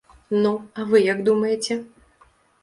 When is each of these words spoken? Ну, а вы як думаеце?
Ну, 0.45 0.53
а 0.79 0.85
вы 0.93 1.01
як 1.09 1.21
думаеце? 1.29 1.79